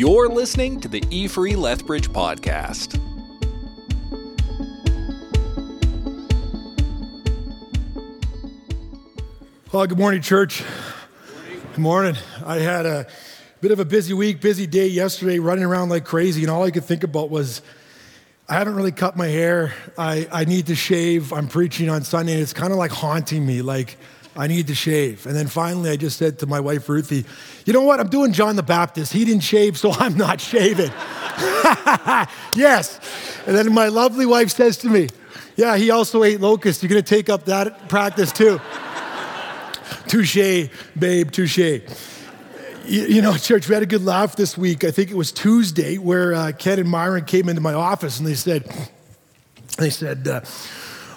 [0.00, 2.98] You're listening to the E Free Lethbridge podcast.
[9.70, 10.64] Well, good morning, church.
[11.72, 12.16] Good morning.
[12.46, 13.08] I had a
[13.60, 16.70] bit of a busy week, busy day yesterday, running around like crazy, and all I
[16.70, 17.60] could think about was
[18.48, 19.74] I haven't really cut my hair.
[19.98, 21.30] I, I need to shave.
[21.30, 23.60] I'm preaching on Sunday, and it's kind of like haunting me.
[23.60, 23.98] Like,
[24.36, 25.26] I need to shave.
[25.26, 27.24] And then finally, I just said to my wife, Ruthie,
[27.66, 27.98] you know what?
[27.98, 29.12] I'm doing John the Baptist.
[29.12, 30.90] He didn't shave, so I'm not shaving.
[32.54, 33.00] yes.
[33.46, 35.08] And then my lovely wife says to me,
[35.56, 36.82] yeah, he also ate locusts.
[36.82, 38.60] You're going to take up that practice too.
[40.06, 40.68] touche,
[40.98, 41.58] babe, touche.
[41.58, 41.82] You,
[42.86, 44.84] you, know, church, we had a good laugh this week.
[44.84, 48.26] I think it was Tuesday where uh, Ken and Myron came into my office and
[48.26, 48.64] they said,
[49.76, 50.40] they said, uh,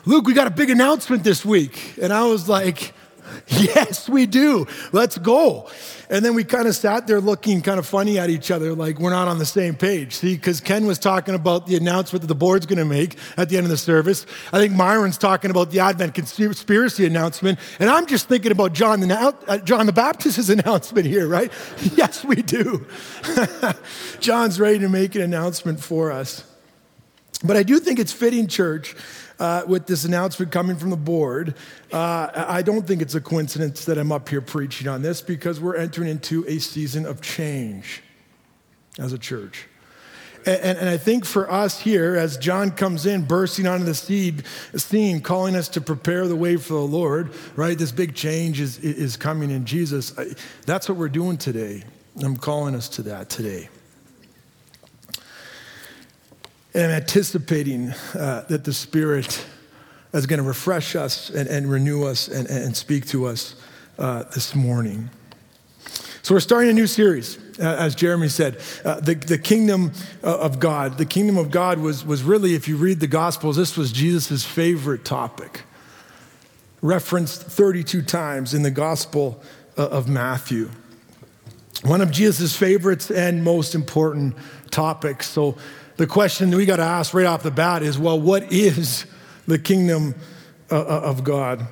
[0.06, 1.98] Luke, we got a big announcement this week.
[2.02, 2.94] And I was like,
[3.64, 4.68] Yes, we do.
[4.92, 5.70] Let's go.
[6.10, 9.00] And then we kind of sat there looking kind of funny at each other, like
[9.00, 10.14] we're not on the same page.
[10.14, 13.50] See, because Ken was talking about the announcement that the board's going to make at
[13.50, 14.26] the end of the service.
[14.52, 17.58] I think Myron's talking about the Advent conspiracy announcement.
[17.80, 19.16] And I'm just thinking about John the,
[19.48, 21.52] uh, John the Baptist's announcement here, right?
[21.96, 22.86] yes, we do.
[24.20, 26.44] John's ready to make an announcement for us.
[27.44, 28.96] But I do think it's fitting, church,
[29.44, 31.54] uh, with this announcement coming from the board.
[31.92, 35.60] Uh, I don't think it's a coincidence that I'm up here preaching on this because
[35.60, 38.02] we're entering into a season of change
[38.98, 39.68] as a church.
[40.46, 43.94] And, and, and, I think for us here, as John comes in, bursting onto the
[43.94, 47.78] scene, calling us to prepare the way for the Lord, right?
[47.78, 50.18] This big change is, is coming in Jesus.
[50.18, 50.28] I,
[50.66, 51.84] that's what we're doing today.
[52.22, 53.68] I'm calling us to that today.
[56.74, 59.46] And I'm anticipating uh, that the Spirit
[60.12, 63.56] is going to refresh us and, and renew us and, and, speak to us
[64.00, 65.12] uh, this morning.
[66.24, 69.92] So, we're starting a new series, uh, as Jeremy said, uh, the, the kingdom
[70.24, 70.98] uh, of God.
[70.98, 74.44] The kingdom of God was, was really, if you read the Gospels, this was Jesus'
[74.44, 75.62] favorite topic,
[76.82, 79.44] referenced 32 times in the Gospel
[79.78, 80.72] uh, of Matthew.
[81.84, 84.36] One of Jesus' favorites and most important
[84.72, 85.30] topics.
[85.30, 85.56] So,
[85.98, 89.06] the question we got to ask right off the bat is well, what is
[89.48, 90.16] the kingdom
[90.72, 91.68] uh, uh, of God?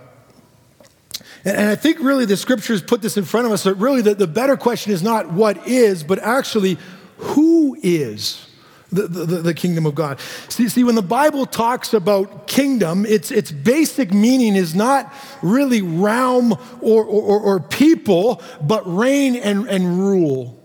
[1.44, 4.14] And, I think really the scriptures put this in front of us that really the,
[4.14, 6.78] the better question is not what is, but actually
[7.18, 8.48] who is
[8.92, 10.20] the, the, the, kingdom of God.
[10.50, 15.12] See, see, when the Bible talks about kingdom, its, its basic meaning is not
[15.42, 20.61] really realm or, or, or people, but reign and, and rule.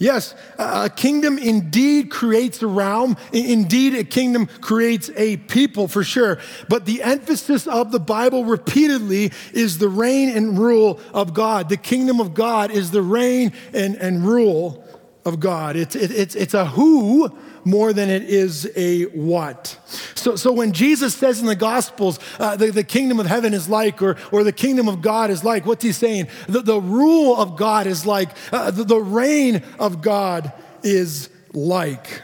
[0.00, 3.18] Yes, a kingdom indeed creates a realm.
[3.34, 6.38] Indeed, a kingdom creates a people for sure.
[6.70, 11.68] But the emphasis of the Bible repeatedly is the reign and rule of God.
[11.68, 14.82] The kingdom of God is the reign and, and rule
[15.24, 15.76] of God.
[15.76, 17.30] It's, it, it's, it's a who
[17.64, 19.78] more than it is a what.
[20.14, 23.68] So, so when Jesus says in the Gospels, uh, the, the kingdom of heaven is
[23.68, 26.28] like, or, or the kingdom of God is like, what's he saying?
[26.48, 32.22] The, the rule of God is like, uh, the, the reign of God is like.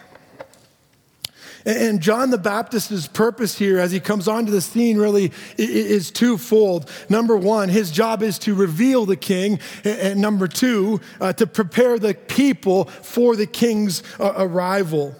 [1.66, 6.88] And John the Baptist's purpose here as he comes onto the scene really is twofold.
[7.09, 9.59] Number one, his job is to reveal the king.
[9.84, 15.16] And number two, uh, to prepare the people for the king's uh, arrival.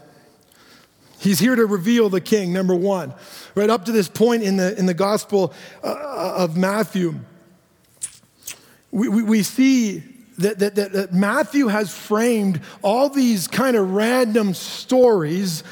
[1.19, 3.13] He's here to reveal the king, number one.
[3.57, 5.53] Right up to this point in the, in the Gospel
[5.83, 7.17] uh, of Matthew,
[8.93, 10.05] we, we, we see
[10.39, 15.65] that, that, that Matthew has framed all these kind of random stories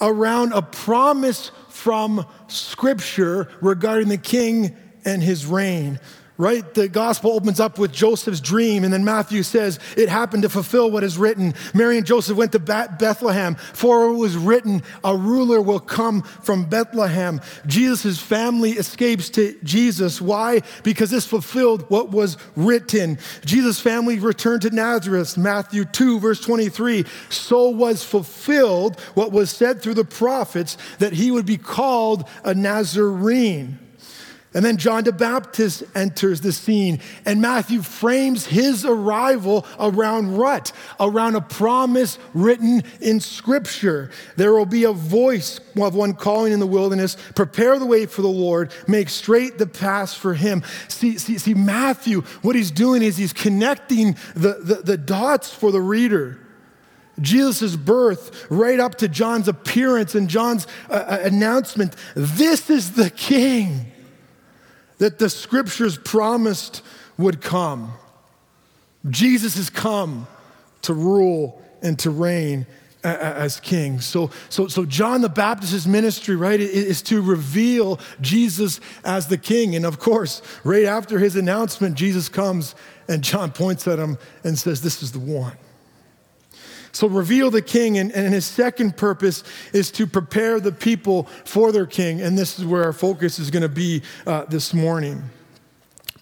[0.00, 5.98] around a promise from Scripture regarding the king and his reign
[6.38, 6.72] right?
[6.72, 10.90] The gospel opens up with Joseph's dream, and then Matthew says it happened to fulfill
[10.90, 11.52] what is written.
[11.74, 16.64] Mary and Joseph went to Bethlehem, for it was written, a ruler will come from
[16.64, 17.40] Bethlehem.
[17.66, 20.20] Jesus' family escapes to Jesus.
[20.20, 20.62] Why?
[20.84, 23.18] Because this fulfilled what was written.
[23.44, 27.04] Jesus' family returned to Nazareth, Matthew 2, verse 23.
[27.30, 32.54] So was fulfilled what was said through the prophets that he would be called a
[32.54, 33.80] Nazarene.
[34.54, 40.72] And then John the Baptist enters the scene, and Matthew frames his arrival around what?
[40.98, 44.10] Around a promise written in Scripture.
[44.36, 48.22] There will be a voice of one calling in the wilderness, prepare the way for
[48.22, 50.62] the Lord, make straight the path for him.
[50.88, 55.70] See, see, see Matthew, what he's doing is he's connecting the, the, the dots for
[55.70, 56.38] the reader.
[57.20, 61.96] Jesus' birth, right up to John's appearance and John's uh, uh announcement.
[62.14, 63.92] This is the King
[64.98, 66.82] that the scriptures promised
[67.16, 67.92] would come.
[69.08, 70.26] Jesus has come
[70.82, 72.66] to rule and to reign
[73.04, 74.00] as king.
[74.00, 79.76] So, so, so John the Baptist's ministry, right, is to reveal Jesus as the king.
[79.76, 82.74] And of course, right after his announcement, Jesus comes
[83.08, 85.56] and John points at him and says, This is the one.
[86.92, 87.98] So, reveal the king.
[87.98, 92.20] And, and his second purpose is to prepare the people for their king.
[92.20, 95.22] And this is where our focus is going to be uh, this morning.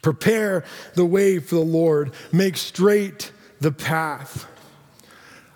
[0.02, 0.64] Prepare
[0.94, 4.46] the way for the Lord, make straight the path.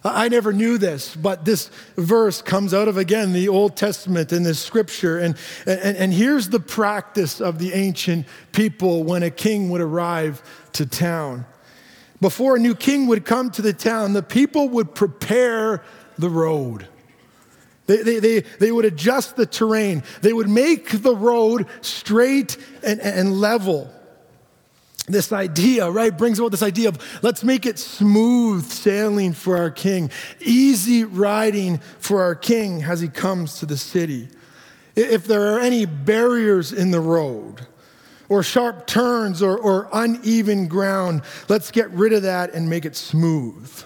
[0.03, 4.43] I never knew this, but this verse comes out of, again, the Old Testament in
[4.43, 5.19] this scripture.
[5.19, 5.37] And,
[5.67, 10.43] and, and here's the practice of the ancient people when a king would arrive
[10.73, 11.45] to town.
[12.21, 15.83] Before a new king would come to the town, the people would prepare
[16.19, 16.87] the road.
[17.87, 23.01] They, they, they, they would adjust the terrain, they would make the road straight and,
[23.01, 23.91] and level
[25.13, 29.71] this idea, right, brings about this idea of let's make it smooth sailing for our
[29.71, 34.29] king, easy riding for our king as he comes to the city.
[34.97, 37.67] If there are any barriers in the road,
[38.31, 42.94] or sharp turns, or, or uneven ground, let's get rid of that and make it
[42.94, 43.82] smooth.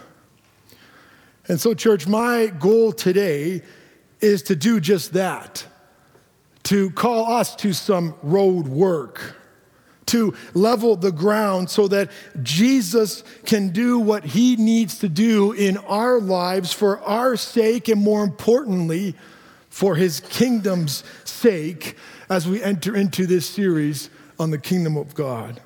[1.48, 3.62] And so, church, my goal today
[4.20, 5.66] is to do just that.
[6.64, 9.34] To call us to some road work.
[10.06, 12.10] To level the ground so that
[12.42, 18.02] Jesus can do what he needs to do in our lives for our sake and
[18.02, 19.14] more importantly,
[19.70, 21.96] for his kingdom's sake
[22.28, 25.60] as we enter into this series on the kingdom of God.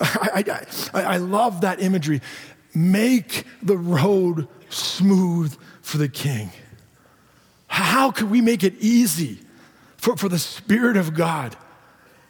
[0.00, 2.20] I, I, I, love that imagery.
[2.74, 6.50] Make the road smooth for the king.
[7.66, 9.38] How could we make it easy
[9.96, 11.56] for, for the Spirit of God?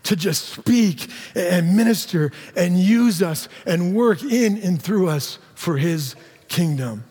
[0.07, 5.77] to just speak and minister and use us and work in and through us for
[5.77, 6.15] his
[6.49, 7.03] kingdom.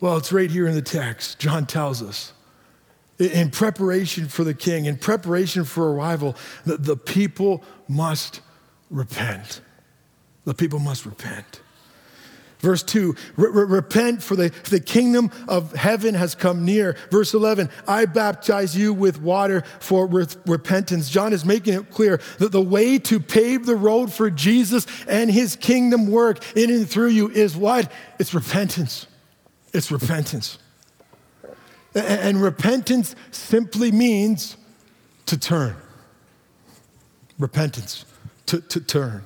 [0.00, 1.38] Well, it's right here in the text.
[1.38, 2.32] John tells us.
[3.18, 8.40] In preparation for the king, in preparation for arrival, the, the people must
[8.90, 9.60] repent.
[10.44, 11.60] The people must repent.
[12.58, 16.96] Verse 2, repent for the, the kingdom of heaven has come near.
[17.10, 21.10] Verse 11, I baptize you with water for re- repentance.
[21.10, 25.30] John is making it clear that the way to pave the road for Jesus and
[25.30, 27.92] his kingdom work in and through you is what?
[28.18, 29.06] It's repentance.
[29.74, 30.58] It's repentance.
[31.96, 34.58] And, repentance simply means
[35.24, 35.76] to turn.
[37.38, 38.04] Repentance,
[38.46, 39.24] to, to turn.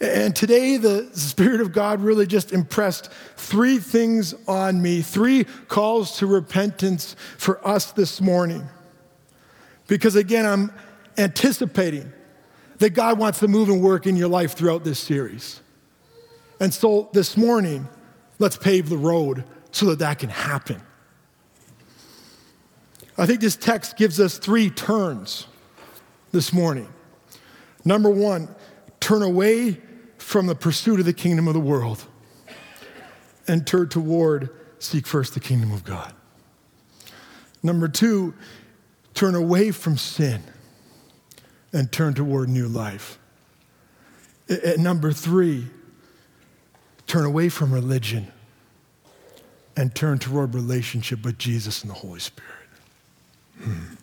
[0.00, 6.18] And today, the Spirit of God really just impressed three things on me, three calls
[6.18, 8.66] to repentance for us this morning.
[9.86, 10.72] Because again, I'm
[11.16, 12.12] anticipating
[12.78, 15.60] that God wants to move and work in your life throughout this series.
[16.58, 17.86] And so this morning,
[18.40, 20.82] let's pave the road so that that can happen.
[23.18, 25.46] I think this text gives us three turns
[26.32, 26.88] this morning.
[27.84, 28.48] Number one,
[29.00, 29.80] turn away
[30.18, 32.04] from the pursuit of the kingdom of the world
[33.46, 36.14] and turn toward seek first the kingdom of God.
[37.62, 38.34] Number two,
[39.14, 40.42] turn away from sin
[41.72, 43.18] and turn toward new life.
[44.48, 45.66] And number three,
[47.06, 48.32] turn away from religion
[49.76, 52.61] and turn toward relationship with Jesus and the Holy Spirit.
[53.62, 53.94] Hmm.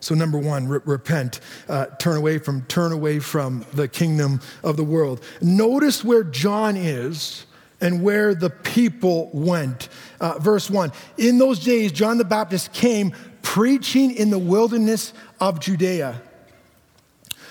[0.00, 4.76] So, number one, re- repent, uh, turn away from, turn away from the kingdom of
[4.76, 5.22] the world.
[5.42, 7.44] Notice where John is
[7.80, 9.88] and where the people went.
[10.20, 15.60] Uh, verse one In those days, John the Baptist came preaching in the wilderness of
[15.60, 16.22] Judea.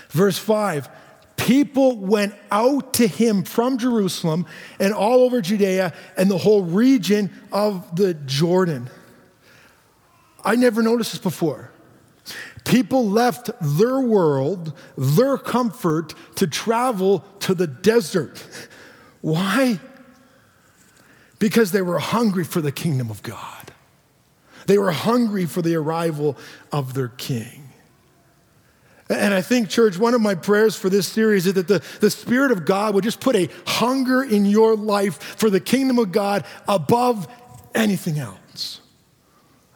[0.09, 0.89] Verse five,
[1.36, 4.45] people went out to him from Jerusalem
[4.79, 8.89] and all over Judea and the whole region of the Jordan.
[10.43, 11.72] I never noticed this before.
[12.65, 18.43] People left their world, their comfort, to travel to the desert.
[19.22, 19.79] Why?
[21.39, 23.74] Because they were hungry for the kingdom of God.
[24.67, 26.38] They were hungry for the arrival
[26.72, 27.69] of their king.
[29.10, 32.12] And I think, church, one of my prayers for this series is that the, the
[32.12, 36.12] Spirit of God would just put a hunger in your life for the kingdom of
[36.12, 37.27] God above
[37.74, 38.38] anything else.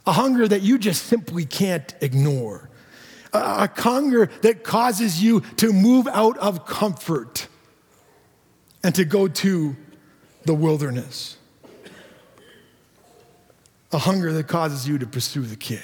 [0.05, 2.69] A hunger that you just simply can't ignore
[3.33, 7.47] a hunger that causes you to move out of comfort
[8.83, 9.75] and to go to
[10.45, 11.37] the wilderness.
[13.91, 15.79] A hunger that causes you to pursue the king.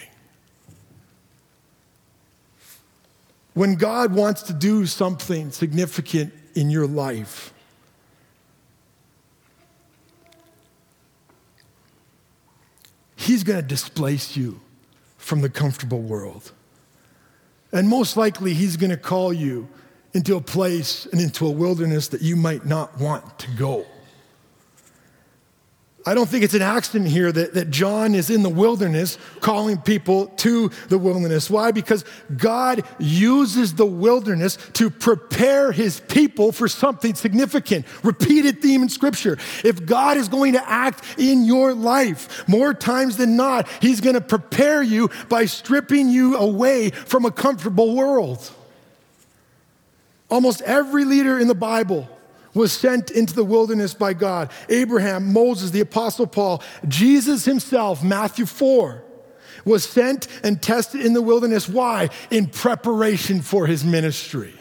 [3.54, 7.54] When God wants to do something significant in your life,
[13.20, 14.62] He's going to displace you
[15.18, 16.54] from the comfortable world.
[17.74, 19.68] And most likely, He's going to call you
[20.14, 23.86] into a place and into a wilderness that you might not want to go.
[26.06, 29.78] I don't think it's an accident here that, that John is in the wilderness calling
[29.78, 31.50] people to the wilderness.
[31.50, 31.72] Why?
[31.72, 32.06] Because
[32.38, 37.86] God uses the wilderness to prepare his people for something significant.
[38.02, 39.38] Repeated theme in scripture.
[39.66, 44.16] If God is going to act in your life more times than not, he's going
[44.16, 48.50] to prepare you by stripping you away from a comfortable world.
[50.30, 52.08] Almost every leader in the Bible
[52.54, 54.52] was sent into the wilderness by God.
[54.70, 59.04] Abraham, Moses, the Apostle Paul, Jesus himself, Matthew 4,
[59.66, 61.68] was sent and tested in the wilderness.
[61.68, 62.10] Why?
[62.32, 64.54] In preparation for his ministry.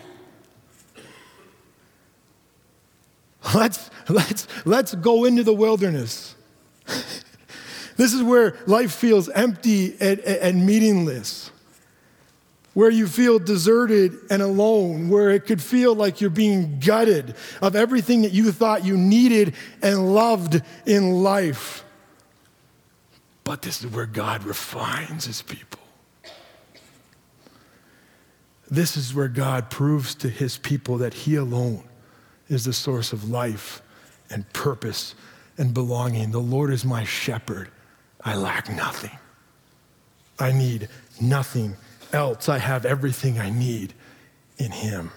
[3.55, 6.35] Let's, let's, let's go into the wilderness.
[7.97, 11.51] this is where life feels empty and, and meaningless
[12.79, 17.75] where you feel deserted and alone, where it could feel like you're being gutted of
[17.75, 21.83] everything that you thought you needed and loved in life.
[23.43, 25.81] But this is where God refines his people.
[28.71, 31.83] This is where God proves to his people that he alone
[32.49, 33.83] is the source of life
[34.31, 35.17] and purpose
[35.57, 36.31] and belonging.
[36.31, 37.71] The Lord is my shepherd.
[38.25, 39.19] I lack nothing.
[40.39, 40.89] I need
[41.21, 41.75] nothing
[42.13, 42.49] else.
[42.49, 43.95] I have everything I need
[44.59, 45.11] in Him.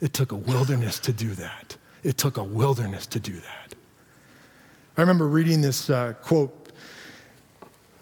[0.00, 1.76] It took a wilderness to do that.
[2.02, 3.74] It took a wilderness to do that.
[4.96, 6.72] I remember reading this uh, quote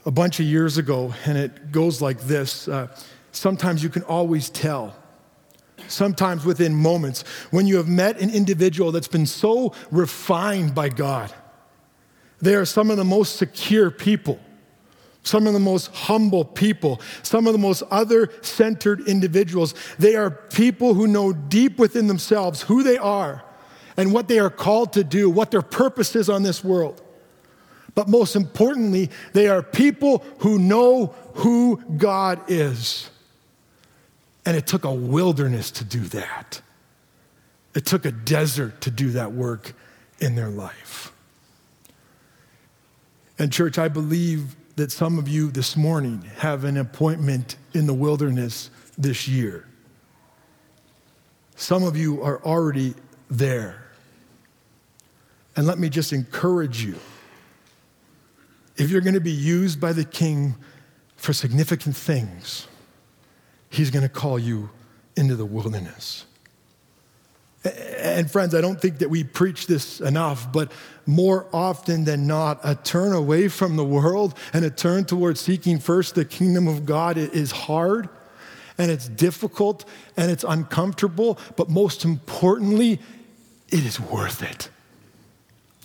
[0.04, 2.88] a bunch of years ago, and it goes like this uh,
[3.36, 4.96] Sometimes you can always tell,
[5.88, 11.30] sometimes within moments, when you have met an individual that's been so refined by God.
[12.40, 14.40] They are some of the most secure people
[15.26, 19.74] some of the most humble people, some of the most other centered individuals.
[19.98, 23.42] They are people who know deep within themselves who they are
[23.96, 27.02] and what they are called to do, what their purpose is on this world.
[27.94, 33.10] But most importantly, they are people who know who God is.
[34.44, 36.60] And it took a wilderness to do that.
[37.74, 39.74] It took a desert to do that work
[40.18, 41.12] in their life.
[43.38, 47.94] And, church, I believe that some of you this morning have an appointment in the
[47.94, 49.66] wilderness this year.
[51.56, 52.94] Some of you are already
[53.30, 53.82] there.
[55.56, 56.96] And let me just encourage you
[58.76, 60.54] if you're going to be used by the king
[61.16, 62.66] for significant things,
[63.70, 64.68] he's going to call you
[65.16, 66.25] into the wilderness.
[67.66, 70.70] And friends, I don't think that we preach this enough, but
[71.06, 75.78] more often than not, a turn away from the world and a turn towards seeking
[75.78, 78.08] first the kingdom of God is hard
[78.78, 79.84] and it's difficult
[80.16, 83.00] and it's uncomfortable, but most importantly,
[83.70, 84.68] it is worth it.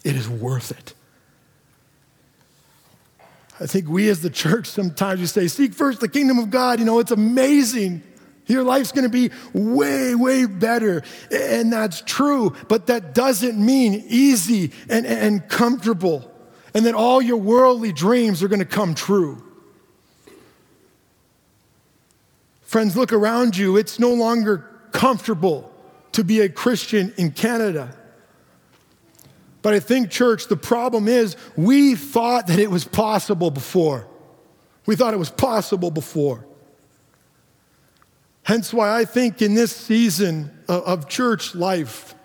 [0.03, 0.93] It is worth it.
[3.59, 6.79] I think we as the church sometimes we say, seek first the kingdom of God.
[6.79, 8.01] You know, it's amazing.
[8.47, 11.03] Your life's going to be way, way better.
[11.31, 16.31] And that's true, but that doesn't mean easy and, and comfortable
[16.73, 19.43] and that all your worldly dreams are going to come true.
[22.61, 23.75] Friends, look around you.
[23.75, 25.71] It's no longer comfortable
[26.13, 27.95] to be a Christian in Canada.
[29.61, 34.07] But I think, church, the problem is we thought that it was possible before.
[34.85, 36.45] We thought it was possible before.
[38.43, 42.15] Hence, why I think in this season of, church life,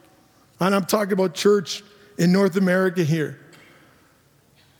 [0.60, 1.82] and I'm talking about church
[2.18, 3.38] in North America here,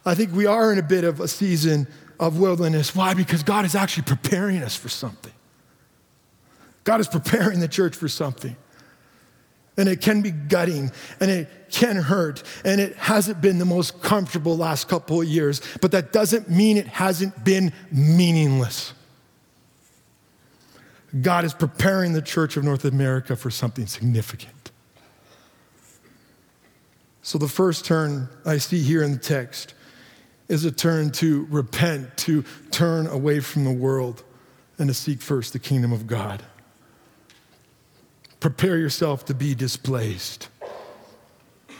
[0.05, 1.89] I think we are in a bit of a season
[2.19, 2.95] of wilderness.
[2.95, 3.13] Why?
[3.13, 5.33] Because God is actually preparing us for something.
[6.85, 8.57] God is preparing the church for something.
[9.77, 10.91] And it can be gutting
[11.21, 15.61] and it can hurt and it hasn't been the most comfortable last couple of years,
[15.83, 18.95] but that doesn't mean it hasn't been meaningless.
[21.23, 24.71] God is preparing the church of North America for something significant.
[27.23, 29.75] So, the first turn I see here in the text
[30.49, 34.23] is a turn to repent, to turn away from the world,
[34.79, 36.43] and to seek first the kingdom of God.
[38.39, 40.49] Prepare yourself to be displaced.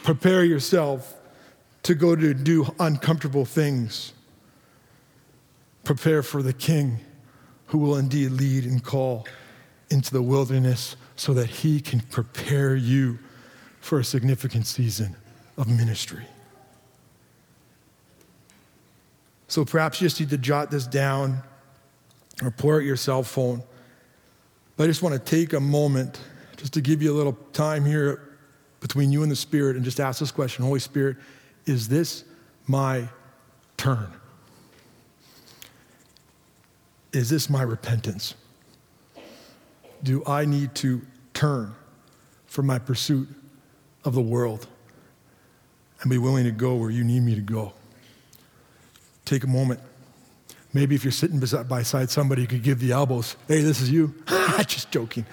[0.03, 1.15] Prepare yourself
[1.83, 4.13] to go to do uncomfortable things.
[5.83, 6.99] Prepare for the king
[7.67, 9.25] who will indeed lead and call
[9.89, 13.19] into the wilderness so that he can prepare you
[13.79, 15.15] for a significant season
[15.57, 16.25] of ministry.
[19.47, 21.41] So perhaps you just need to jot this down
[22.43, 23.63] or pull out your cell phone.
[24.75, 26.19] But I just want to take a moment
[26.57, 28.37] just to give you a little time here
[28.79, 31.17] between you and the Spirit and just ask this question Holy Spirit,
[31.65, 32.25] is this
[32.67, 33.07] my
[33.77, 34.11] turn?
[37.17, 38.35] Is this my repentance?
[40.03, 41.01] Do I need to
[41.33, 41.73] turn
[42.45, 43.27] from my pursuit
[44.05, 44.67] of the world
[46.01, 47.73] and be willing to go where you need me to go?
[49.25, 49.79] Take a moment.
[50.73, 53.35] Maybe if you're sitting beside, somebody, you could give the elbows.
[53.47, 54.13] Hey, this is you.
[54.27, 55.25] Ah, just joking.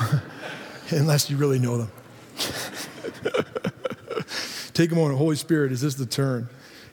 [0.90, 1.90] Unless you really know them.
[4.72, 5.18] Take a moment.
[5.18, 6.48] Holy Spirit, is this the turn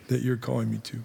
[0.10, 1.00] that you're calling me to?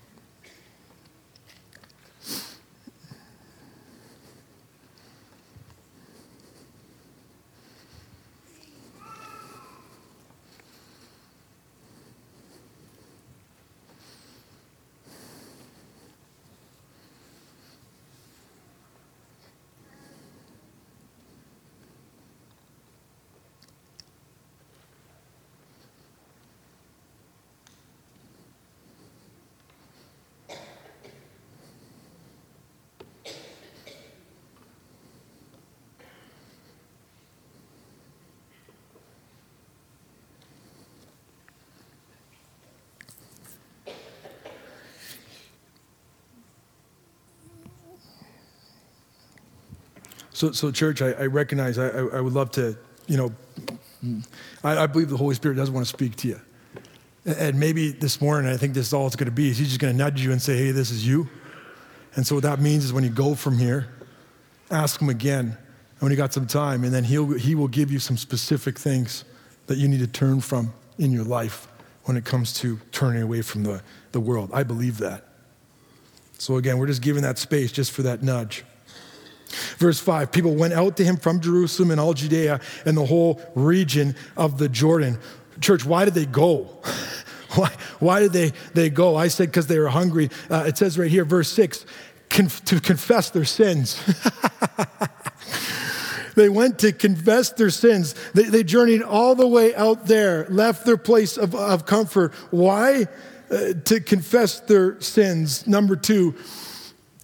[50.40, 52.74] So, so church, I, I recognize I, I, would love to,
[53.06, 54.22] you know,
[54.64, 56.40] I, I, believe the Holy Spirit does want to speak to you.
[57.26, 59.50] And maybe this morning, I think this is all it's going to be.
[59.50, 61.28] Is he's just going to nudge you and say, hey, this is you.
[62.14, 63.88] And so what that means is when you go from here,
[64.70, 67.90] ask him again And when you got some time, and then he'll, he will give
[67.90, 69.24] you some specific things
[69.66, 71.68] that you need to turn from in your life
[72.04, 74.48] when it comes to turning away from the, the world.
[74.54, 75.22] I believe that.
[76.38, 78.64] So again, we're just giving that space just for that nudge.
[79.78, 83.40] Verse 5 People went out to him from Jerusalem and all Judea and the whole
[83.54, 85.18] region of the Jordan.
[85.60, 86.78] Church, why did they go?
[87.54, 89.16] Why, why did they, they go?
[89.16, 90.30] I said because they were hungry.
[90.48, 91.84] Uh, it says right here, verse 6
[92.28, 94.00] conf- to confess their sins.
[96.36, 98.14] they went to confess their sins.
[98.34, 102.32] They, they, journeyed all the way out there, left their place of, of comfort.
[102.50, 103.08] Why?
[103.50, 105.66] Uh, to confess their sins.
[105.66, 106.36] Number two,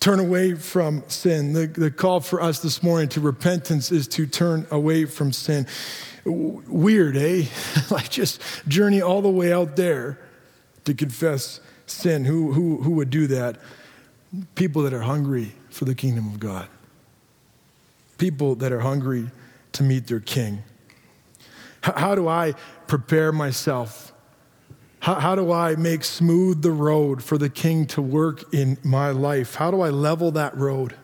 [0.07, 1.53] turn away from sin.
[1.53, 5.66] The, the call for us this morning to repentance is to turn away from sin.
[6.25, 7.47] Weird, eh?
[7.90, 10.21] like just journey all the way out there
[10.85, 12.25] to confess sin.
[12.25, 13.59] Who, who, who would do that?
[14.55, 16.69] People that are hungry for the kingdom of God.
[18.16, 19.29] People that are hungry
[19.73, 20.62] to meet their king.
[21.81, 22.53] How, how do I
[22.87, 24.12] prepare myself
[25.00, 29.11] how, how, do I make smooth the road for the king to work in my
[29.11, 29.54] life?
[29.54, 30.94] How do I level that road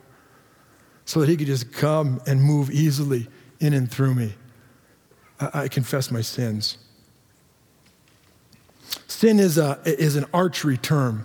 [1.05, 3.29] so that he could just come and move easily
[3.61, 4.35] in and through me?
[5.39, 6.79] I, I confess my sins.
[9.07, 11.25] Sin is, a, is an archery term.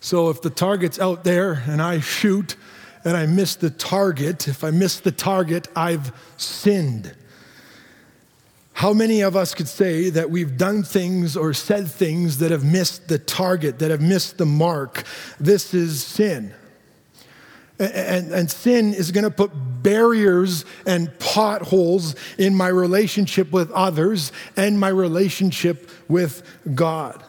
[0.00, 2.56] So if the target's out there and I shoot
[3.04, 7.14] and I miss the target, if I miss the target, I've sinned.
[8.74, 12.64] How many of us could say that we've done things or said things that have
[12.64, 15.04] missed the target, that have missed the mark?
[15.38, 16.52] This is sin.
[17.78, 19.50] And, and, sin is going to put
[19.82, 26.42] barriers and potholes in my relationship with others and my relationship with
[26.74, 27.22] God.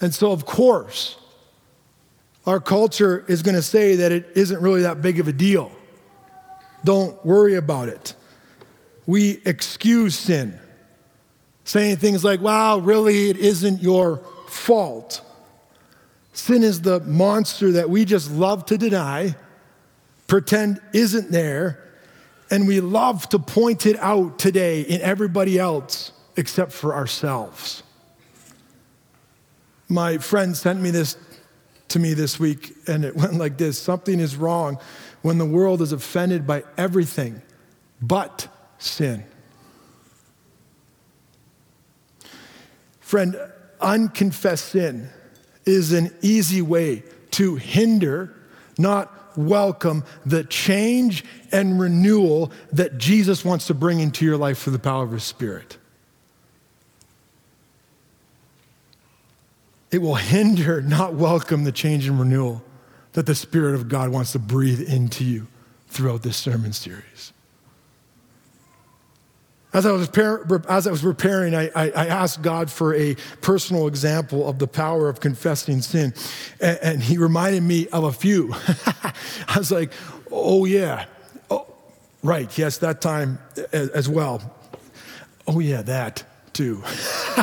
[0.00, 1.16] And so, of course,
[2.46, 5.72] our culture is going to say that it isn't really that big of a deal.
[6.84, 8.14] Don't worry about it
[9.10, 10.56] we excuse sin,
[11.64, 15.20] saying things like, wow, really, it isn't your fault.
[16.32, 19.34] Sin is the monster that we just love to deny,
[20.28, 21.84] pretend isn't there,
[22.52, 27.82] and we love to point it out today in everybody else except for ourselves.
[29.88, 31.16] My friend sent me this
[31.88, 34.78] to me this week, and it went like this Something is wrong
[35.22, 37.42] when the world is offended by everything
[38.00, 38.46] but
[38.80, 39.24] sin.
[43.00, 43.36] Friend,
[43.80, 45.08] unconfessed sin
[45.66, 48.34] is an easy way to hinder,
[48.78, 54.72] not welcome, the change and renewal that Jesus wants to bring into your life through
[54.72, 55.76] the power of His Spirit.
[59.90, 62.62] It will hinder, not welcome, the change and renewal
[63.12, 65.48] that the Spirit of God wants to breathe into you
[65.88, 67.32] throughout this sermon series.
[69.72, 70.08] As I was,
[70.68, 75.08] as I was preparing, I, I, asked God for a personal example of the power
[75.08, 76.12] of confessing sin.
[76.60, 78.52] And, and He reminded me of a few.
[79.48, 79.92] I was like,
[80.32, 81.04] oh, yeah.
[81.52, 81.66] Oh,
[82.24, 82.56] right.
[82.58, 83.38] Yes, that time
[83.72, 84.42] as, as well.
[85.46, 86.82] Oh, yeah, that too.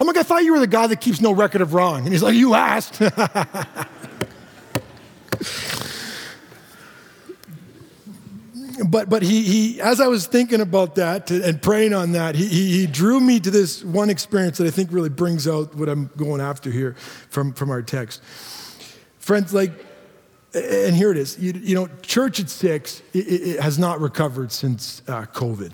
[0.00, 2.00] I'm like, I thought you were the guy that keeps no record of wrong.
[2.00, 3.00] And he's like, You asked.
[8.88, 12.46] but but he, he as I was thinking about that and praying on that, he,
[12.46, 16.10] he drew me to this one experience that I think really brings out what I'm
[16.16, 16.94] going after here
[17.30, 18.22] from, from our text.
[19.18, 19.72] Friends, like,
[20.54, 21.38] and here it is.
[21.38, 25.72] You, you know, church at six it, it has not recovered since uh, COVID.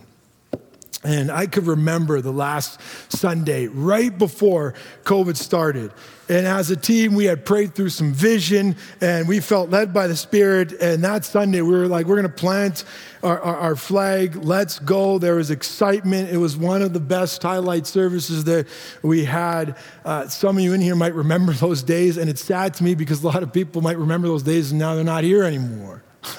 [1.04, 5.92] And I could remember the last Sunday right before COVID started.
[6.28, 10.06] And as a team, we had prayed through some vision and we felt led by
[10.06, 10.72] the Spirit.
[10.72, 12.84] And that Sunday, we were like, we're going to plant
[13.24, 14.36] our, our, our, flag.
[14.36, 15.18] Let's go.
[15.18, 16.30] There was excitement.
[16.30, 18.68] It was one of the best highlight services that
[19.02, 19.76] we had.
[20.04, 22.16] Uh, some of you in here might remember those days.
[22.16, 24.78] And it's sad to me because a lot of people might remember those days and
[24.78, 26.04] now they're not here anymore.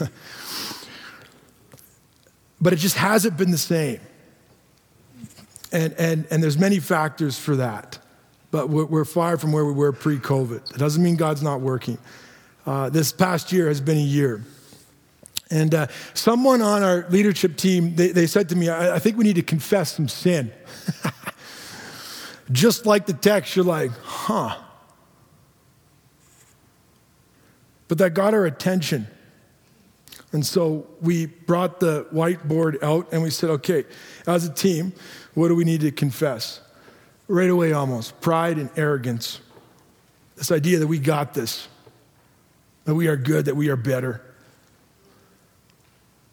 [2.62, 4.00] but it just hasn't been the same.
[5.74, 7.98] And, and, and there's many factors for that.
[8.52, 10.72] But we're, we're far from where we were pre COVID.
[10.72, 11.98] It doesn't mean God's not working.
[12.66, 14.44] Uh, this past year has been a year.
[15.50, 19.18] And uh, someone on our leadership team, they, they said to me, I, I think
[19.18, 20.52] we need to confess some sin.
[22.52, 24.56] Just like the text, you're like, huh.
[27.88, 29.08] But that got our attention.
[30.32, 33.86] And so we brought the whiteboard out and we said, okay,
[34.28, 34.94] as a team,
[35.34, 36.62] what do we need to confess?
[37.28, 39.40] Right away, almost pride and arrogance.
[40.36, 41.68] This idea that we got this,
[42.86, 44.22] that we are good, that we are better.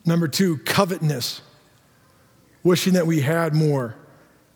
[0.05, 1.43] Number two, covetousness,
[2.63, 3.97] wishing that we had more,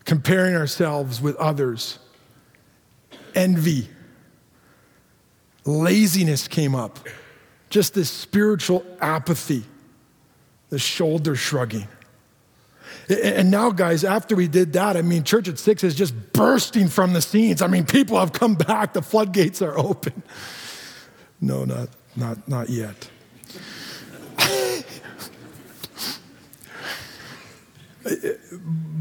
[0.03, 1.99] comparing ourselves with others.
[3.33, 3.89] Envy,
[5.65, 6.99] laziness came up,
[7.69, 9.63] just this spiritual apathy,
[10.69, 11.87] the shoulder shrugging.
[13.07, 16.87] And now, guys, after we did that, I mean, Church at Six is just bursting
[16.87, 17.61] from the scenes.
[17.61, 20.23] I mean, people have come back, the floodgates are open.
[21.39, 23.09] No, not, not, not yet.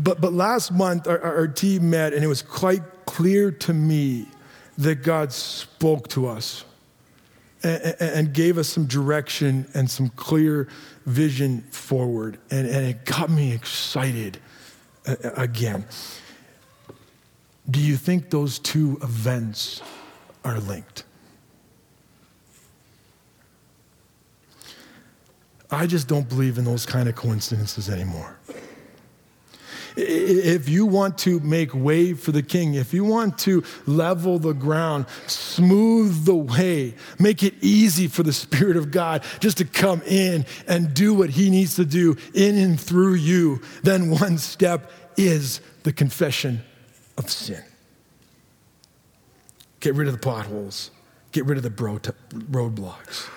[0.03, 4.27] but, but last month, our, our team met, and it was quite clear to me
[4.77, 6.65] that God spoke to us
[7.63, 10.69] and, and gave us some direction and some clear
[11.07, 12.39] vision forward.
[12.51, 14.39] And, and it got me excited
[15.07, 15.85] uh, again.
[17.71, 19.83] Do you think those two events
[20.45, 21.05] are linked?
[25.71, 28.37] I just don't believe in those kind of coincidences anymore.
[29.97, 34.53] If you want to make way for the king, if you want to level the
[34.53, 40.03] ground, smooth the way, make it easy for the Spirit of God just to come
[40.03, 44.91] in and do what he needs to do in and through you, then one step
[45.17, 46.63] is the confession
[47.17, 47.63] of sin.
[49.79, 50.91] Get rid of the potholes,
[51.31, 53.29] get rid of the roadblocks.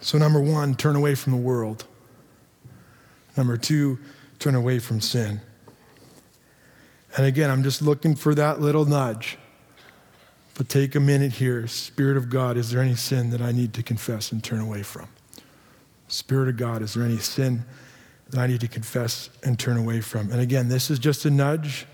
[0.00, 1.84] So, number one, turn away from the world.
[3.36, 3.98] Number two,
[4.38, 5.40] turn away from sin.
[7.16, 9.38] And again, I'm just looking for that little nudge.
[10.54, 11.66] But take a minute here.
[11.66, 14.82] Spirit of God, is there any sin that I need to confess and turn away
[14.82, 15.08] from?
[16.08, 17.64] Spirit of God, is there any sin
[18.30, 20.30] that I need to confess and turn away from?
[20.32, 21.86] And again, this is just a nudge.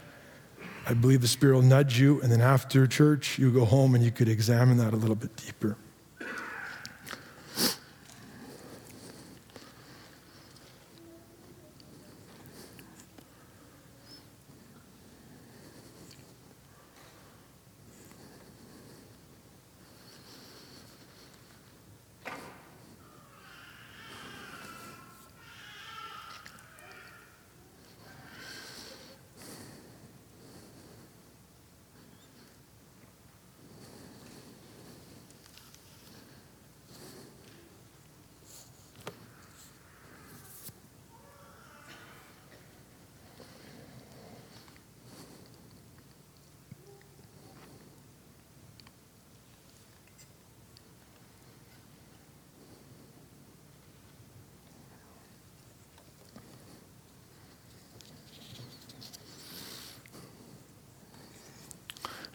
[0.87, 4.05] I believe the Spirit will nudge you, and then after church, you go home and
[4.05, 5.77] you could examine that a little bit deeper.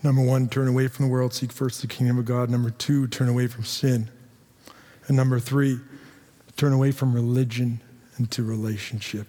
[0.03, 2.49] Number one, turn away from the world, seek first the kingdom of God.
[2.49, 4.09] Number two, turn away from sin.
[5.07, 5.79] And number three,
[6.59, 7.79] Turn away from religion
[8.17, 9.27] into relationship.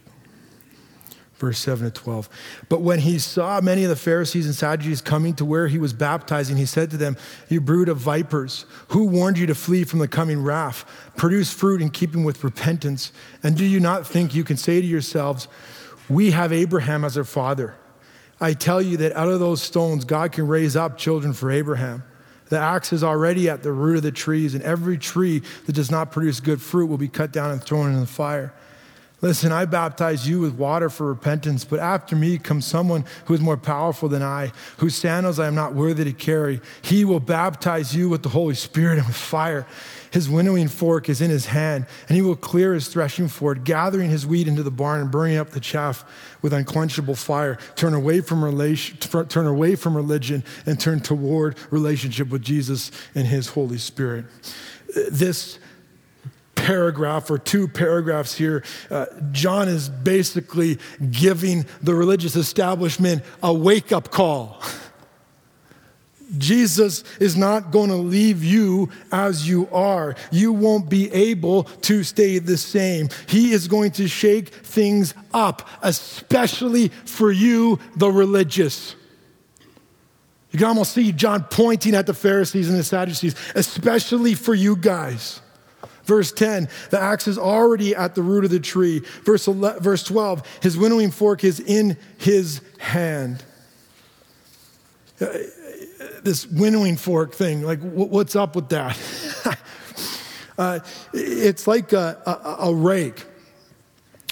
[1.37, 2.29] Verse 7 to 12.
[2.69, 5.93] But when he saw many of the Pharisees and Sadducees coming to where he was
[5.93, 7.17] baptizing, he said to them,
[7.49, 10.85] You brood of vipers, who warned you to flee from the coming wrath?
[11.17, 13.13] Produce fruit in keeping with repentance.
[13.45, 15.47] And do you not think you can say to yourselves,
[16.09, 17.77] We have Abraham as our father?
[18.41, 22.03] I tell you that out of those stones, God can raise up children for Abraham.
[22.49, 25.91] The axe is already at the root of the trees, and every tree that does
[25.91, 28.53] not produce good fruit will be cut down and thrown into the fire.
[29.23, 33.41] Listen, I baptize you with water for repentance, but after me comes someone who is
[33.41, 36.63] more powerful than I, whose sandals I am not worthy to carry.
[36.81, 39.67] He will baptize you with the Holy Spirit and with fire.
[40.11, 44.09] His winnowing fork is in his hand, and he will clear his threshing floor, gathering
[44.09, 46.03] his wheat into the barn and burning up the chaff
[46.41, 47.59] with unquenchable fire.
[47.77, 53.27] Turn away from relation, turn away from religion and turn toward relationship with Jesus and
[53.27, 54.25] his Holy Spirit.
[55.11, 55.59] This
[56.65, 60.79] paragraph or two paragraphs here, uh, John is basically
[61.11, 64.63] giving the religious establishment a wake up call.
[66.39, 70.15] Jesus is not going to leave you as you are.
[70.31, 73.09] You won't be able to stay the same.
[73.27, 78.95] He is going to shake things up, especially for you, the religious.
[80.53, 84.77] You can almost see John pointing at the Pharisees and the Sadducees, especially for you
[84.77, 85.41] guys.
[86.11, 88.99] Verse 10, the axe is already at the root of the tree.
[89.23, 93.45] Verse, 11, verse 12, his winnowing fork is in his hand.
[95.21, 95.27] Uh,
[96.25, 98.99] this winnowing fork thing, like what's up with that?
[100.59, 100.81] uh,
[101.13, 103.25] it's like a, a, a, rake.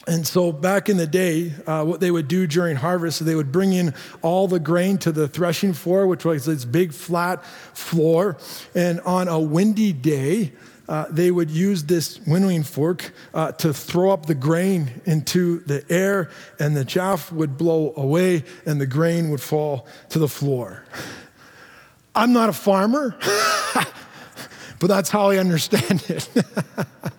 [0.08, 3.36] And so back in the day, uh, what they would do during harvest, is they
[3.36, 7.44] would bring in all the grain to the threshing floor, which was this big flat
[7.72, 8.36] floor.
[8.74, 10.54] And on a windy day,
[10.88, 15.84] uh, they would use this winnowing fork uh, to throw up the grain into the
[15.90, 20.84] air, and the chaff would blow away, and the grain would fall to the floor.
[22.14, 23.16] I'm not a farmer,
[24.80, 26.28] but that's how I understand it.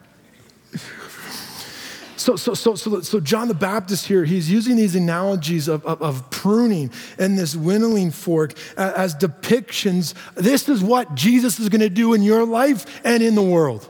[2.20, 6.02] so, so, so, so, so, John the Baptist here, he's using these analogies of, of,
[6.02, 10.14] of pruning and this winnowing fork as depictions.
[10.36, 13.90] This is what Jesus is going to do in your life and in the world.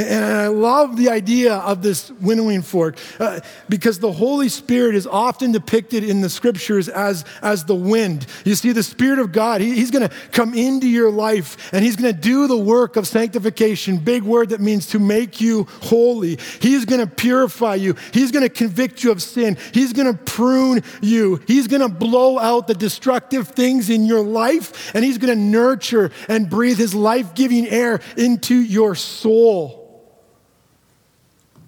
[0.00, 5.06] And I love the idea of this winnowing fork uh, because the Holy Spirit is
[5.06, 8.26] often depicted in the scriptures as, as the wind.
[8.44, 11.84] You see, the Spirit of God, he, He's going to come into your life and
[11.84, 15.66] He's going to do the work of sanctification, big word that means to make you
[15.82, 16.38] holy.
[16.60, 20.18] He's going to purify you, He's going to convict you of sin, He's going to
[20.24, 25.18] prune you, He's going to blow out the destructive things in your life, and He's
[25.18, 29.80] going to nurture and breathe His life giving air into your soul.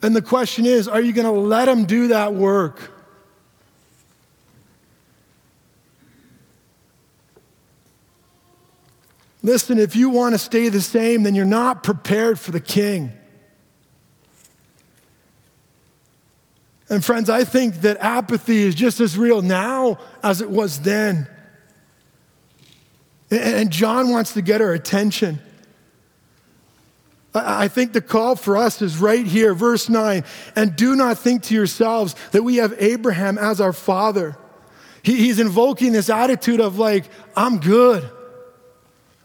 [0.03, 2.91] And the question is are you going to let him do that work?
[9.45, 13.13] Listen, if you want to stay the same, then you're not prepared for the king.
[16.89, 21.27] And friends, I think that apathy is just as real now as it was then.
[23.31, 25.41] And John wants to get our attention.
[27.35, 30.25] I think the call for us is right here, verse 9.
[30.55, 34.37] And do not think to yourselves that we have Abraham as our father.
[35.03, 38.09] He, he's invoking this attitude of, like, I'm good.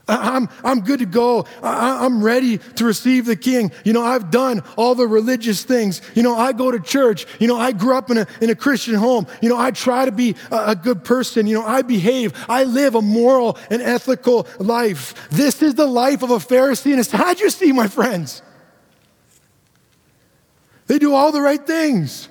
[0.08, 1.46] I'm, I'm good to go.
[1.62, 3.72] I, am ready to receive the king.
[3.84, 6.02] You know, I've done all the religious things.
[6.16, 7.26] You know, I go to church.
[7.40, 9.28] You know, I grew up in a, in a Christian home.
[9.42, 11.46] You know, I try to be a, a good person.
[11.46, 12.34] You know, I behave.
[12.48, 15.30] I live a moral and ethical life.
[15.30, 18.42] This is the life of a Pharisee and a Sadducee, my friends.
[20.88, 22.30] They do all the right things.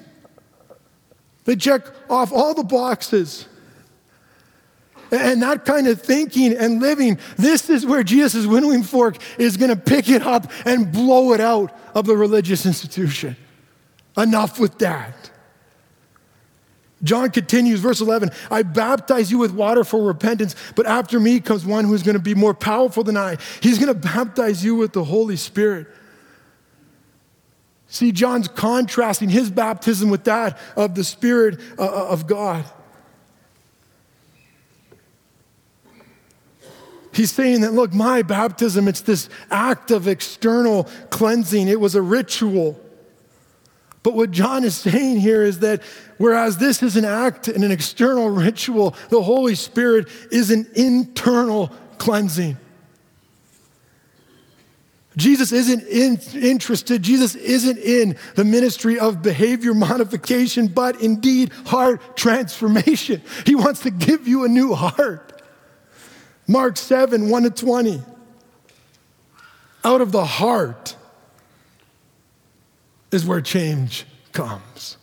[1.45, 3.47] They check off all the boxes.
[5.11, 9.71] And that kind of thinking and living, this is where Jesus' winnowing fork is going
[9.71, 13.37] to pick it up and blow it out of the religious institution.
[14.17, 15.31] Enough with that.
[17.03, 21.65] John continues, verse 11 I baptize you with water for repentance, but after me comes
[21.65, 23.37] one who's going to be more powerful than I.
[23.61, 25.87] He's going to baptize you with the Holy Spirit.
[27.89, 32.65] See, John's contrasting his baptism with that of the Spirit uh, uh, of God.
[37.17, 42.03] He's saying that, look, my baptism, it's this act of external cleansing, it was a
[42.03, 42.79] ritual.
[44.03, 45.83] But what John is saying here is that
[46.19, 51.73] whereas this is an act and an external ritual, the Holy Spirit is an internal
[51.97, 52.59] cleansing.
[55.17, 62.15] Jesus isn't in, interested, Jesus isn't in the ministry of behavior modification, but indeed heart
[62.15, 63.23] transformation.
[63.47, 65.33] He wants to give you a new heart.
[66.47, 68.03] Mark 7 1 to 20.
[69.85, 70.97] Out of the heart
[73.11, 74.97] is where change comes.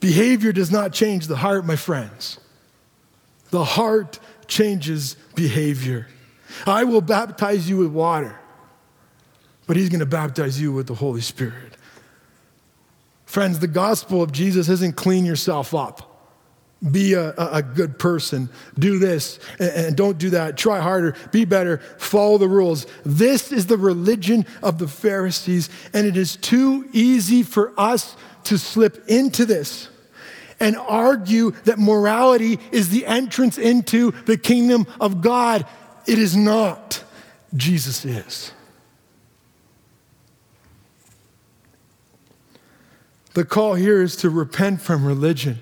[0.00, 2.38] Behavior does not change the heart, my friends.
[3.50, 6.06] The heart changes behavior.
[6.66, 8.38] I will baptize you with water,
[9.66, 11.76] but he's going to baptize you with the Holy Spirit.
[13.24, 16.15] Friends, the gospel of Jesus isn't clean yourself up.
[16.90, 18.50] Be a, a good person.
[18.78, 20.58] Do this and, and don't do that.
[20.58, 21.16] Try harder.
[21.32, 21.78] Be better.
[21.98, 22.86] Follow the rules.
[23.04, 28.58] This is the religion of the Pharisees, and it is too easy for us to
[28.58, 29.88] slip into this
[30.60, 35.66] and argue that morality is the entrance into the kingdom of God.
[36.06, 37.02] It is not.
[37.54, 38.52] Jesus is.
[43.34, 45.58] The call here is to repent from religion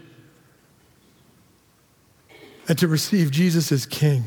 [2.69, 4.25] and to receive Jesus as King.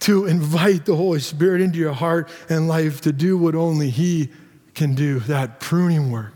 [0.00, 4.30] To invite the Holy Spirit into your heart and life to do what only He
[4.74, 6.34] can do that pruning work,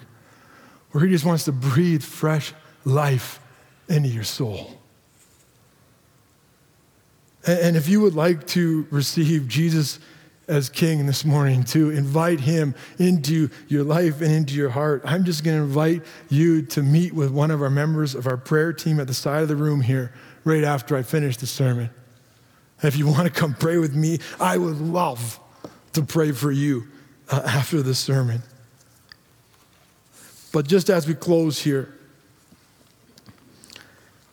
[0.91, 2.53] where He just wants to breathe fresh
[2.85, 3.41] life
[3.89, 4.79] into your soul.
[7.47, 9.99] And if you would like to receive Jesus
[10.49, 15.25] as King this morning, to invite Him into your life and into your heart, I'm
[15.25, 18.73] just going to invite you to meet with one of our members of our prayer
[18.73, 20.13] team at the side of the room here
[20.45, 21.91] right after I finish the sermon.
[22.83, 25.39] If you want to come pray with me, I would love
[25.93, 26.89] to pray for you
[27.31, 28.43] uh, after the sermon.
[30.53, 31.95] But just as we close here,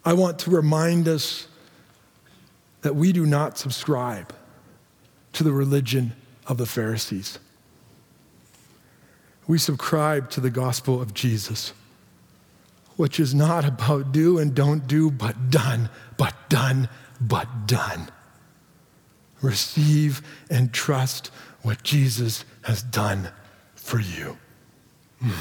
[0.04, 1.48] I want to remind us
[2.82, 4.34] that we do not subscribe
[5.34, 6.14] to the religion
[6.48, 7.38] of the Pharisees.
[9.48, 11.74] We subscribe to the gospel of Jesus,
[13.00, 16.90] which is not about do and don't do, but done, but done,
[17.22, 18.10] but done.
[19.42, 21.32] Receive and trust
[21.62, 23.30] what Jesus has done
[23.74, 24.38] for you.
[25.24, 25.32] Mm.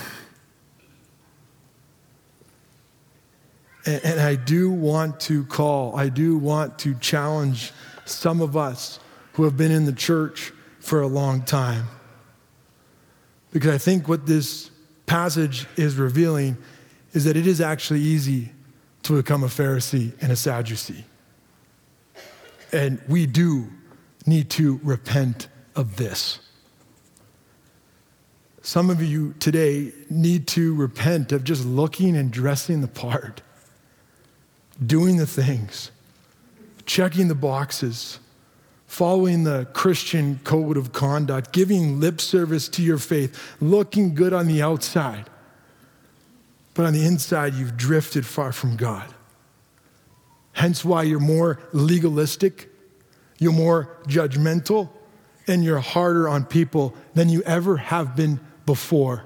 [3.87, 7.73] And, and I do want to call, I do want to challenge
[8.05, 9.01] some of us
[9.33, 11.88] who have been in the church for a long time.
[13.51, 14.71] Because I think what this
[15.07, 16.57] passage is revealing
[17.12, 18.53] is that it is actually easy
[19.03, 21.05] to become a Pharisee and a Sadducee.
[22.73, 23.68] And we do
[24.27, 26.40] need to repent of this.
[28.62, 33.40] Some of you today need to repent of just looking and dressing the part
[34.85, 35.90] doing the things,
[36.87, 38.21] checking the boxes,
[38.87, 44.47] following the Christian code of conduct, giving lip service to your faith, looking good on
[44.47, 45.29] the outside.
[46.79, 49.12] But on the inside, you've drifted far from God.
[50.53, 52.69] Hence why you're more legalistic,
[53.41, 54.88] you're more judgmental,
[55.49, 59.25] and you're harder on people than you ever have been before.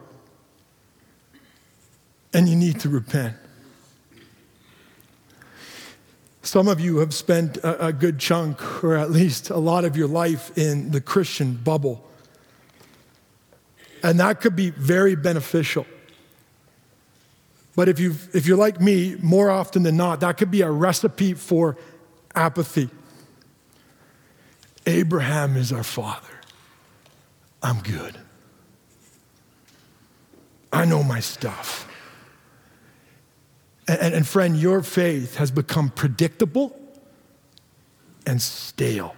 [2.32, 3.36] And you need to repent.
[6.40, 9.94] Some of you have spent a, a, good chunk, or at least a lot of
[9.94, 12.02] your life, in the Christian bubble.
[14.02, 15.84] And that could be very beneficial.
[17.74, 20.70] But if, you if you're like me, more often than not, that could be a
[20.70, 21.76] recipe for
[22.34, 22.90] apathy.
[24.86, 26.28] Abraham is our father.
[27.62, 28.18] I'm good.
[30.72, 31.88] I know my stuff.
[33.86, 36.78] And, and, friend, your faith has become predictable
[38.26, 39.14] and stale.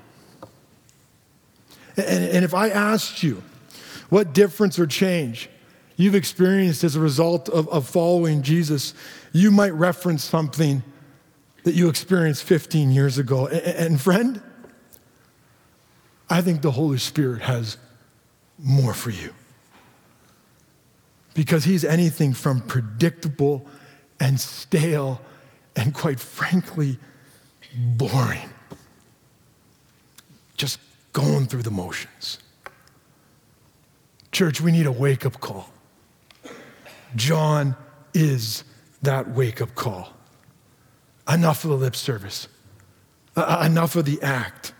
[1.96, 3.42] And, and if I asked you
[4.08, 5.48] what difference or change
[5.96, 8.94] you've experienced as a result of, of following Jesus,
[9.32, 10.82] you might reference something
[11.64, 13.46] that you experienced 15 years ago.
[13.46, 14.42] And, and friend,
[16.28, 17.76] I think the Holy Spirit has
[18.58, 19.34] more for you
[21.34, 23.66] because he's anything from predictable
[24.20, 25.20] and stale
[25.76, 26.98] and quite frankly,
[27.76, 28.48] boring.
[30.56, 30.78] Just
[31.12, 32.38] going through the motions.
[34.30, 35.73] Church, we need a wake up call.
[37.16, 37.76] John
[38.12, 38.64] is
[39.02, 40.12] that wake up call.
[41.28, 42.48] Enough of the lip service,
[43.36, 44.72] uh, enough of the act.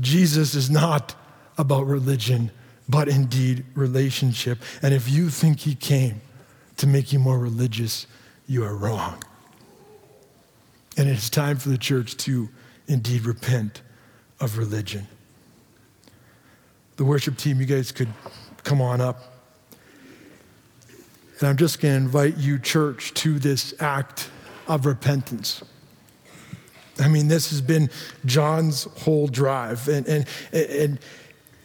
[0.00, 1.14] Jesus is not
[1.56, 2.50] about religion,
[2.88, 4.58] but indeed relationship.
[4.82, 6.20] And if you think he came
[6.78, 8.06] to make you more religious,
[8.46, 9.22] you are wrong.
[10.96, 12.48] And it's time for the church to
[12.88, 13.82] indeed repent
[14.40, 15.06] of religion.
[16.96, 18.08] The worship team, you guys could
[18.64, 19.37] come on up.
[21.38, 24.30] And I'm just going to invite you, church, to this act
[24.66, 25.62] of repentance.
[27.00, 27.90] I mean, this has been
[28.26, 29.88] John's whole drive.
[29.88, 30.98] And, and, and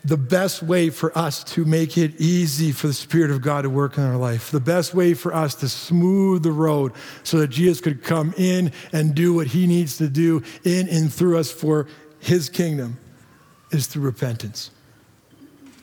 [0.05, 3.69] the best way for us to make it easy for the Spirit of God to
[3.69, 6.91] work in our life, the best way for us to smooth the road
[7.23, 11.11] so that Jesus could come in and do what he needs to do in and
[11.11, 11.87] through us for
[12.19, 12.99] his kingdom
[13.71, 14.71] is through repentance.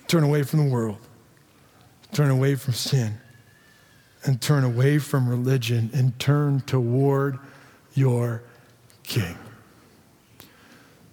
[0.07, 0.99] Turn away from the world,
[2.13, 3.20] turn away from sin,
[4.25, 7.39] and turn away from religion and turn toward
[7.95, 8.43] your
[9.03, 9.37] King.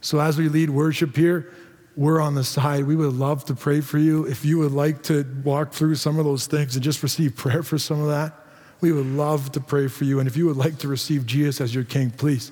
[0.02, 1.52] So as we lead worship here,
[1.96, 2.86] we're on the side.
[2.86, 4.26] We would love to pray for you.
[4.26, 7.64] If you would like to walk through some of those things and just receive prayer
[7.64, 8.34] for some of that,
[8.82, 10.20] we would love to pray for you.
[10.20, 12.52] And if you would like to receive Jesus as your king, please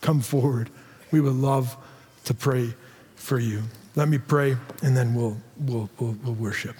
[0.00, 0.70] come forward.
[1.10, 1.76] We would love
[2.24, 2.72] to pray
[3.16, 3.62] for you.
[3.96, 6.76] Let me pray, and then we'll, we'll, we'll, we'll worship.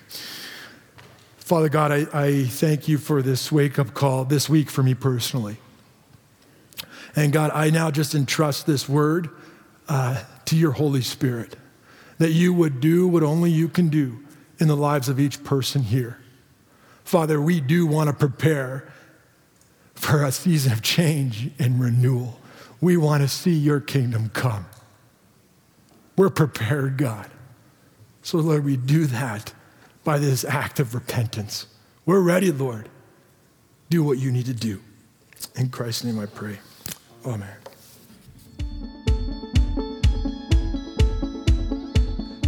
[1.48, 4.92] Father God, I, I thank you for this wake up call this week for me
[4.92, 5.56] personally.
[7.16, 9.30] And God, I now just entrust this word
[9.88, 11.56] uh, to your Holy Spirit
[12.18, 14.18] that you would do what only you can do
[14.58, 16.18] in the lives of each person here.
[17.02, 18.92] Father, we do want to prepare
[19.94, 22.38] for a season of change and renewal.
[22.82, 24.66] We want to see your kingdom come.
[26.14, 27.30] We're prepared, God.
[28.20, 29.54] So, Lord, we do that
[30.08, 31.66] by this act of repentance.
[32.06, 32.88] We're ready, Lord.
[33.90, 34.80] Do what you need to do.
[35.54, 36.60] In Christ's name I pray.
[37.26, 37.54] Amen.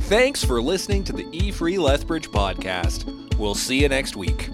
[0.04, 3.36] Thanks for listening to the E Free Lethbridge podcast.
[3.36, 4.48] We'll see you next week.